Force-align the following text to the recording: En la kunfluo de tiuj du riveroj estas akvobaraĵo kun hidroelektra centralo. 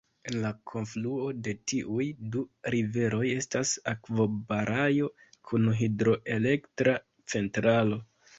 En 0.29 0.35
la 0.43 0.49
kunfluo 0.69 1.25
de 1.47 1.51
tiuj 1.73 2.05
du 2.35 2.41
riveroj 2.75 3.21
estas 3.33 3.75
akvobaraĵo 3.93 5.11
kun 5.51 5.69
hidroelektra 5.83 6.99
centralo. 7.35 8.03